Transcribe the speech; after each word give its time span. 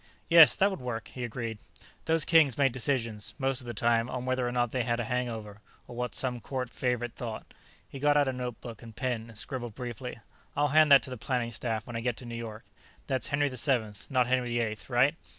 "Yes, 0.29 0.55
that 0.55 0.71
would 0.71 0.81
work," 0.81 1.09
he 1.09 1.23
agreed. 1.23 1.59
"Those 2.05 2.25
kings 2.25 2.57
made 2.57 2.71
decisions, 2.71 3.35
most 3.37 3.61
of 3.61 3.67
the 3.67 3.73
time, 3.75 4.09
on 4.09 4.25
whether 4.25 4.47
or 4.47 4.51
not 4.51 4.71
they 4.71 4.81
had 4.81 4.99
a 4.99 5.03
hangover, 5.03 5.61
or 5.87 5.95
what 5.95 6.15
some 6.15 6.39
court 6.39 6.71
favorite 6.71 7.13
thought." 7.13 7.53
He 7.87 7.99
got 7.99 8.17
out 8.17 8.27
a 8.27 8.33
notebook 8.33 8.81
and 8.81 8.95
pen 8.95 9.29
and 9.29 9.37
scribbled 9.37 9.75
briefly. 9.75 10.19
"I'll 10.55 10.69
hand 10.69 10.91
that 10.91 11.03
to 11.03 11.11
the 11.11 11.17
planning 11.17 11.51
staff 11.51 11.85
when 11.85 11.95
I 11.95 12.01
get 12.01 12.17
to 12.17 12.25
New 12.25 12.33
York. 12.33 12.63
That's 13.05 13.27
Henry 13.27 13.47
the 13.47 13.57
Seventh, 13.57 14.09
not 14.09 14.25
Henry 14.25 14.49
the 14.49 14.59
Eighth? 14.61 14.89
Right. 14.89 15.13